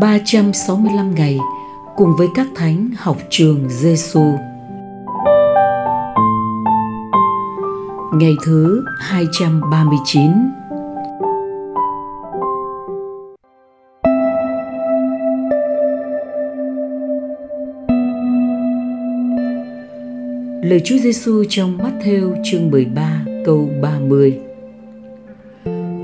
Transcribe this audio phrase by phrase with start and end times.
[0.00, 1.38] 365 ngày
[1.96, 4.22] cùng với các thánh học trường Giêsu.
[8.12, 10.30] Ngày thứ 239
[20.62, 24.38] Lời Chúa Giêsu trong Matthew chương 13 câu 30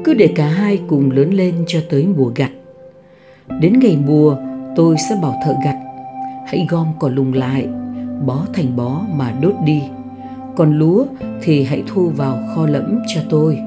[0.05, 2.51] Cứ để cả hai cùng lớn lên cho tới mùa gặt.
[3.49, 4.37] Đến ngày mùa,
[4.77, 5.77] tôi sẽ bảo thợ gặt.
[6.47, 7.69] Hãy gom cỏ lùng lại,
[8.27, 9.83] Bó thành bó mà đốt đi.
[10.57, 11.05] Còn lúa
[11.43, 13.59] thì hãy thu vào kho lẫm cho tôi.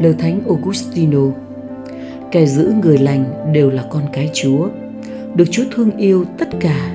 [0.00, 1.20] Lời Thánh Augustino,
[2.30, 4.68] Kẻ giữ người lành đều là con cái Chúa,
[5.34, 6.92] Được Chúa thương yêu tất cả.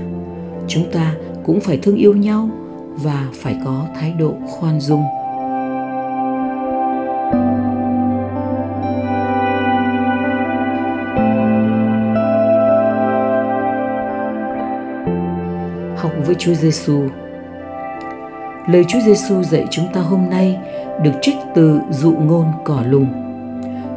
[0.68, 2.50] Chúng ta cũng phải thương yêu nhau
[2.96, 5.04] và phải có thái độ khoan dung
[15.98, 17.02] học với Chúa Giêsu.
[18.68, 20.58] Lời Chúa Giêsu dạy chúng ta hôm nay
[21.04, 23.08] được trích từ dụ ngôn cỏ lùng.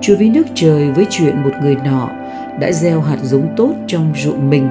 [0.00, 2.08] Chúa ví nước trời với chuyện một người nọ
[2.60, 4.68] đã gieo hạt giống tốt trong ruộng mình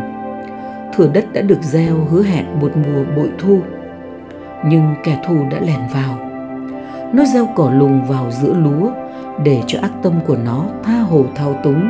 [0.97, 3.59] thửa đất đã được gieo hứa hẹn một mùa bội thu.
[4.65, 6.19] Nhưng kẻ thù đã lẻn vào.
[7.13, 8.91] Nó gieo cỏ lùng vào giữa lúa
[9.43, 11.89] để cho ác tâm của nó tha hồ thao túng.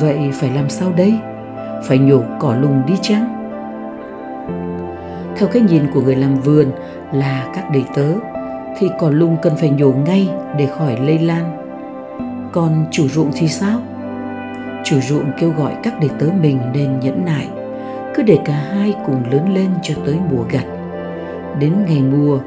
[0.00, 1.14] Vậy phải làm sao đây?
[1.84, 3.36] Phải nhổ cỏ lùng đi chăng?
[5.36, 6.66] Theo cái nhìn của người làm vườn
[7.12, 8.08] là các đầy tớ,
[8.78, 11.56] thì cỏ lùng cần phải nhổ ngay để khỏi lây lan.
[12.52, 13.80] Còn chủ ruộng thì sao?
[14.84, 17.48] Chủ ruộng kêu gọi các đầy tớ mình nên nhẫn nại
[18.14, 20.64] cứ để cả hai cùng lớn lên cho tới mùa gặt.
[21.58, 22.38] Đến ngày mùa,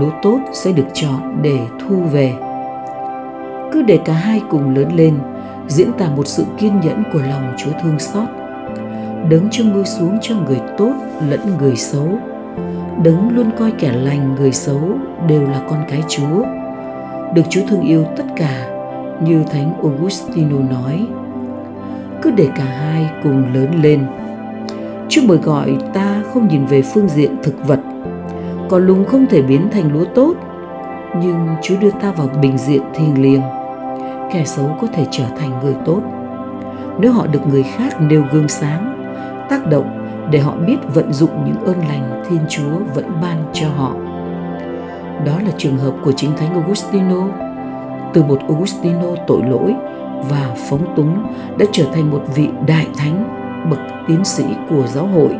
[0.00, 2.32] lúa tốt sẽ được chọn để thu về.
[3.72, 5.18] Cứ để cả hai cùng lớn lên,
[5.68, 8.28] diễn tả một sự kiên nhẫn của lòng chúa thương xót.
[9.30, 10.92] Đấng cho mưa xuống cho người tốt
[11.28, 12.08] lẫn người xấu.
[13.02, 14.80] Đấng luôn coi kẻ lành, người xấu
[15.28, 16.44] đều là con cái chúa.
[17.34, 18.68] Được chúa thương yêu tất cả,
[19.24, 21.06] như thánh augustino nói.
[22.22, 24.06] Cứ để cả hai cùng lớn lên.
[25.12, 27.80] Chúa mời gọi ta không nhìn về phương diện thực vật.
[28.68, 30.34] Cỏ lùng không thể biến thành lúa tốt,
[31.22, 33.40] Nhưng Chúa đưa ta vào bình diện thiêng liêng.
[34.32, 36.00] Kẻ xấu có thể trở thành người tốt.
[37.00, 38.92] Nếu họ được người khác nêu gương sáng,
[39.48, 43.68] Tác động để họ biết vận dụng những ơn lành Thiên Chúa vẫn ban cho
[43.68, 43.94] họ.
[45.26, 47.26] Đó là trường hợp của chính Thánh Augustino.
[48.14, 49.74] Từ một Augustino tội lỗi
[50.30, 51.22] và phóng túng,
[51.58, 55.36] đã trở thành một vị đại thánh bậc tiến sĩ của giáo hội.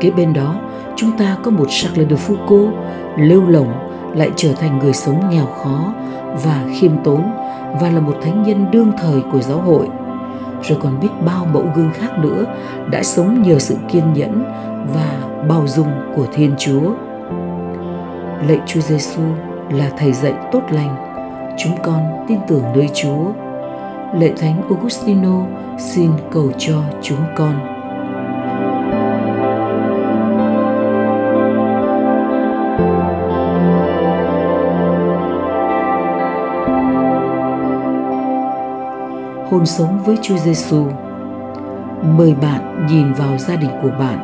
[0.00, 0.54] Kế bên đó,
[0.96, 2.72] chúng ta có một Charles de Foucault
[3.16, 3.72] lêu lỏng
[4.16, 5.92] lại trở thành người sống nghèo khó
[6.44, 7.22] và khiêm tốn
[7.80, 9.88] và là một thánh nhân đương thời của giáo hội
[10.62, 12.44] rồi còn biết bao mẫu gương khác nữa
[12.90, 14.44] đã sống nhờ sự kiên nhẫn
[14.94, 16.92] và bao dung của Thiên Chúa.
[18.48, 19.22] Lạy Chúa Giêsu
[19.70, 20.96] là thầy dạy tốt lành,
[21.58, 23.41] chúng con tin tưởng nơi Chúa.
[24.14, 25.46] Lạy Thánh Augustino
[25.78, 27.54] xin cầu cho chúng con
[39.50, 40.86] hôn sống với Chúa Giêsu.
[42.02, 44.18] Mời bạn nhìn vào gia đình của bạn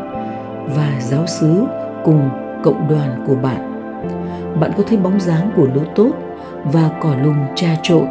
[0.76, 1.64] và giáo xứ
[2.04, 2.30] cùng
[2.62, 3.77] cộng đoàn của bạn.
[4.60, 6.10] Bạn có thấy bóng dáng của lúa tốt
[6.64, 8.06] và cỏ lùng trà trộn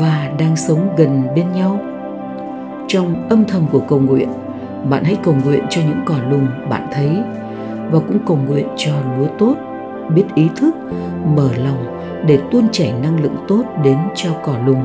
[0.00, 1.80] và đang sống gần bên nhau?
[2.88, 4.28] trong âm thầm của cầu nguyện,
[4.90, 7.22] bạn hãy cầu nguyện cho những cỏ lùng bạn thấy
[7.90, 9.54] và cũng cầu nguyện cho lúa tốt,
[10.14, 10.74] biết ý thức,
[11.36, 14.84] mở lòng để tuôn chảy năng lượng tốt đến cho cỏ lùng.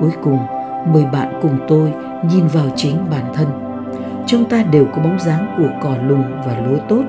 [0.00, 0.38] Cuối cùng,
[0.92, 1.92] mời bạn cùng tôi
[2.30, 3.46] nhìn vào chính bản thân.
[4.26, 7.02] Trong ta đều có bóng dáng của cỏ lùng và lúa tốt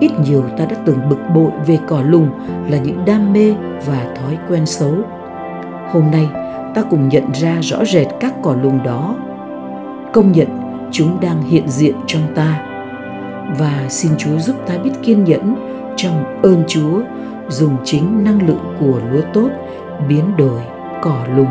[0.00, 2.28] ít nhiều ta đã từng bực bội về cỏ lùng
[2.70, 3.54] là những đam mê
[3.86, 4.94] và thói quen xấu.
[5.92, 6.28] Hôm nay,
[6.74, 9.14] ta cùng nhận ra rõ rệt các cỏ lùng đó.
[10.12, 10.48] Công nhận,
[10.90, 12.62] chúng đang hiện diện trong ta.
[13.58, 15.56] Và xin chúa giúp ta biết kiên nhẫn
[15.96, 17.00] trong ơn chúa,
[17.48, 19.48] dùng chính năng lượng của lúa tốt
[20.08, 20.60] biến đổi
[21.02, 21.46] cỏ lùng.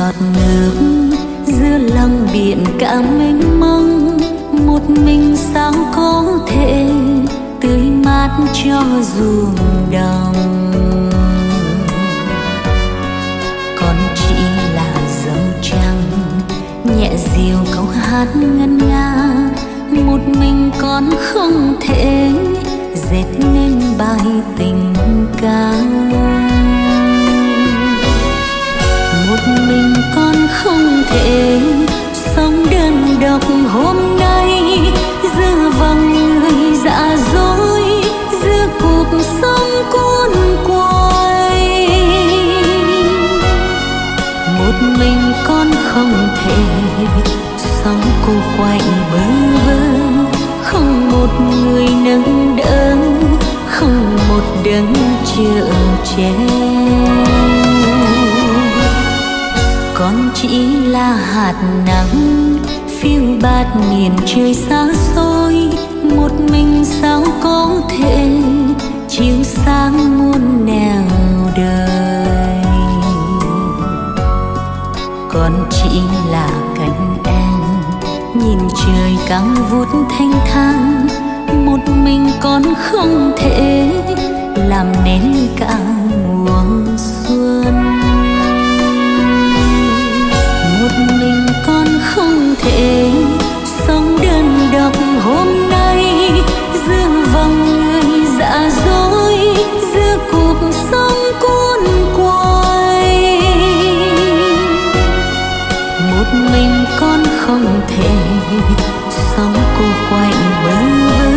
[0.00, 0.72] Giọt nước
[1.46, 4.18] giữa lòng biển cả mênh mông,
[4.66, 6.90] một mình sao có thể
[7.60, 8.30] tươi mát
[8.64, 8.82] cho
[9.16, 9.54] ruộng
[9.92, 10.34] đồng.
[13.80, 14.34] Còn chỉ
[14.74, 14.94] là
[15.24, 16.02] dấu trăng,
[16.84, 19.14] nhẹ dịu câu hát ngân nga,
[19.90, 22.30] một mình con không thể
[56.16, 56.32] chở
[59.94, 61.54] con chỉ là hạt
[61.86, 62.56] nắng,
[63.00, 65.70] phiêu bạt miền trời xa xôi.
[66.16, 68.28] Một mình sao có thể
[69.08, 71.02] chiếu sáng muôn nẻo
[71.56, 72.64] đời?
[75.28, 76.48] Con chỉ là
[76.78, 77.60] cánh em,
[78.34, 81.08] nhìn trời căng vút thanh thang.
[81.66, 83.90] Một mình con không thể
[84.56, 85.78] làm nên cả
[92.70, 93.10] thể
[93.64, 94.92] sống đơn độc
[95.24, 96.04] hôm nay,
[96.86, 99.36] dương vòng người dạ dối,
[99.94, 100.56] giữa cuộc
[100.90, 101.80] sống cuốn
[102.16, 103.40] quay.
[106.10, 108.10] Một mình con không thể
[109.36, 110.76] sống cô quạnh bơ
[111.10, 111.30] vơ.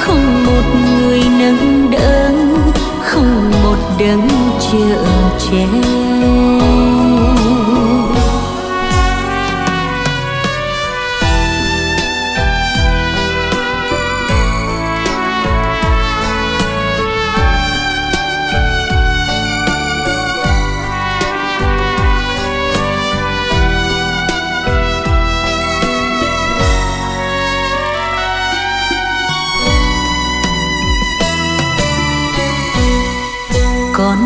[0.00, 0.64] Không một
[0.96, 2.30] người nâng đỡ,
[3.02, 4.28] không một đấng
[4.72, 5.04] chở
[5.38, 5.66] che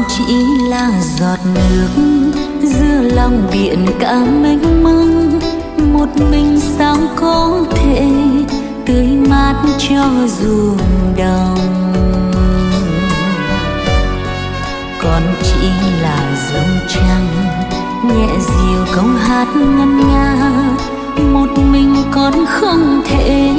[0.09, 2.03] chỉ là giọt nước
[2.63, 5.41] giữa lòng biển cả mênh mông.
[5.93, 8.09] Một mình sao có thể
[8.87, 10.79] tươi mát cho ruộng
[11.17, 11.59] đồng?
[15.03, 15.69] Con chỉ
[16.03, 17.27] là dòng trăng
[18.05, 20.53] nhẹ dịu câu hát ngân nga.
[21.33, 23.53] Một mình con không thể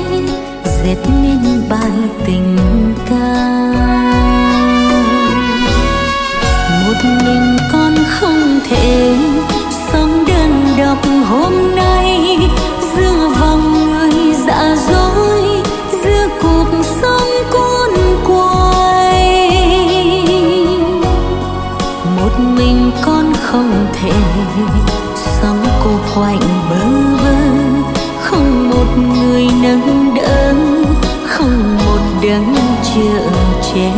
[0.65, 0.97] dệt
[26.17, 26.85] cô quạnh bơ
[27.23, 27.35] vơ.
[28.21, 30.53] Không một người nâng đỡ,
[31.27, 33.29] không một đấng chở
[33.61, 33.91] che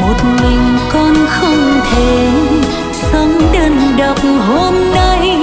[0.00, 2.30] một mình con không thể
[3.12, 5.38] sống đơn độc hôm nay.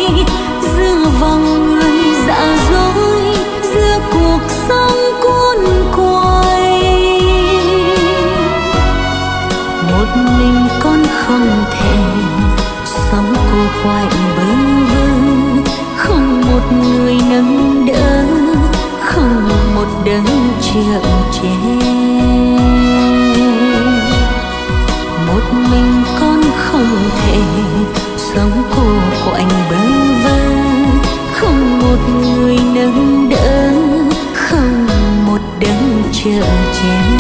[0.78, 3.36] Giữa vòng người dạ dối
[3.74, 6.82] giữa cuộc sống cuốn quay.
[9.92, 10.08] Một
[10.40, 11.98] mình con không thể
[13.12, 14.44] sống cô quạnh bơ
[14.94, 15.08] vơ
[15.98, 18.26] không một người nâng đỡ,
[19.02, 20.26] không một đấng
[20.62, 21.56] chở che
[25.28, 27.42] một mình con không thể
[28.18, 28.84] sống cô
[29.30, 29.76] quạnh bơ
[30.24, 30.86] vơ vâng.
[31.34, 33.72] không một người nâng đỡ,
[34.34, 34.88] không
[35.28, 36.42] một đấng chở
[36.74, 37.18] che